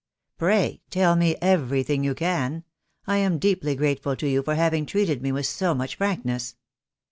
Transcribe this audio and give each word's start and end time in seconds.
"Pray, 0.39 0.81
tell 0.89 1.15
me 1.15 1.35
everything 1.43 2.03
you 2.03 2.15
can. 2.15 2.63
I 3.05 3.17
am 3.17 3.37
deeply 3.37 3.75
grateful 3.75 4.15
to 4.15 4.27
you 4.27 4.41
for 4.41 4.55
having 4.55 4.87
treated 4.87 5.21
me 5.21 5.31
with 5.31 5.45
so 5.45 5.75
much 5.75 5.97
frank 5.97 6.25
ness." 6.25 6.55